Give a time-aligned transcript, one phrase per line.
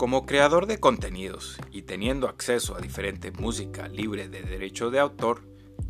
[0.00, 5.42] Como creador de contenidos y teniendo acceso a diferente música libre de derecho de autor,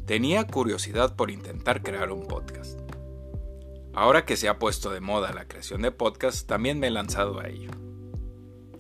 [0.04, 2.80] tenía curiosidad por intentar crear un podcast.
[3.94, 7.38] Ahora que se ha puesto de moda la creación de podcasts, también me he lanzado
[7.38, 7.70] a ello.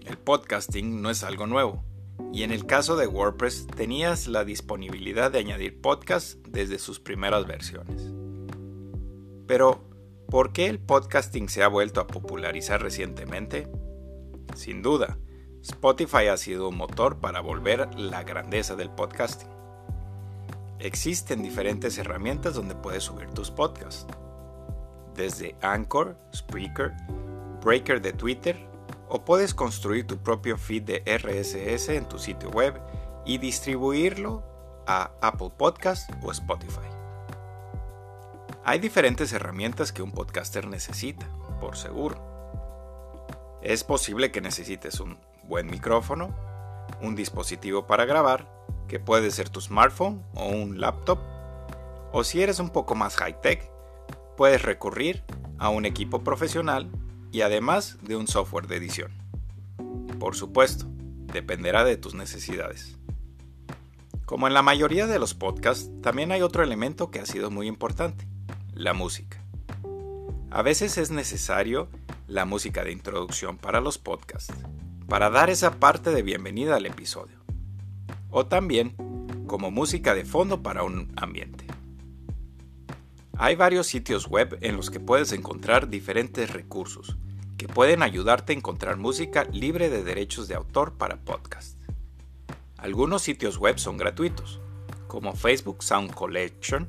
[0.04, 1.84] El podcasting no es algo nuevo,
[2.32, 7.46] y en el caso de WordPress tenías la disponibilidad de añadir podcasts desde sus primeras
[7.46, 8.12] versiones.
[9.46, 9.88] Pero,
[10.28, 13.68] ¿por qué el podcasting se ha vuelto a popularizar recientemente?
[14.54, 15.18] Sin duda,
[15.62, 19.48] Spotify ha sido un motor para volver la grandeza del podcasting.
[20.78, 24.06] Existen diferentes herramientas donde puedes subir tus podcasts
[25.14, 26.94] desde Anchor, Spreaker,
[27.62, 28.56] Breaker de Twitter,
[29.08, 32.80] o puedes construir tu propio feed de RSS en tu sitio web
[33.26, 34.42] y distribuirlo
[34.86, 36.88] a Apple Podcast o Spotify.
[38.64, 41.28] Hay diferentes herramientas que un podcaster necesita,
[41.60, 42.29] por seguro.
[43.62, 46.34] Es posible que necesites un buen micrófono,
[47.02, 48.50] un dispositivo para grabar,
[48.88, 51.18] que puede ser tu smartphone o un laptop,
[52.12, 53.70] o si eres un poco más high-tech,
[54.36, 55.22] puedes recurrir
[55.58, 56.90] a un equipo profesional
[57.30, 59.12] y además de un software de edición.
[60.18, 60.86] Por supuesto,
[61.32, 62.96] dependerá de tus necesidades.
[64.24, 67.66] Como en la mayoría de los podcasts, también hay otro elemento que ha sido muy
[67.66, 68.26] importante,
[68.72, 69.44] la música.
[70.50, 71.88] A veces es necesario
[72.30, 74.54] la música de introducción para los podcasts,
[75.08, 77.40] para dar esa parte de bienvenida al episodio.
[78.30, 78.94] O también
[79.48, 81.66] como música de fondo para un ambiente.
[83.36, 87.16] Hay varios sitios web en los que puedes encontrar diferentes recursos
[87.58, 91.76] que pueden ayudarte a encontrar música libre de derechos de autor para podcast.
[92.76, 94.60] Algunos sitios web son gratuitos,
[95.08, 96.88] como Facebook Sound Collection,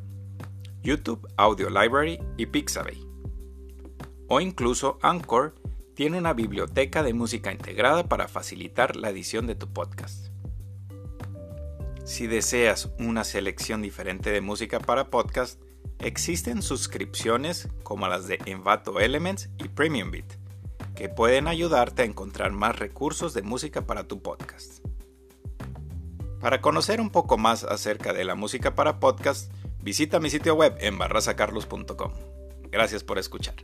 [0.84, 3.11] YouTube Audio Library y Pixabay.
[4.34, 5.54] O incluso Anchor
[5.94, 10.28] tiene una biblioteca de música integrada para facilitar la edición de tu podcast.
[12.06, 15.62] Si deseas una selección diferente de música para podcast,
[16.00, 20.38] Existen suscripciones como las de Envato Elements y Premium Beat,
[20.96, 24.80] que pueden ayudarte a encontrar más recursos de música para tu podcast.
[26.40, 29.52] Para conocer un poco más acerca de la música para podcast,
[29.84, 32.14] visita mi sitio web en barrasacarlos.com.
[32.72, 33.56] Gracias por escuchar.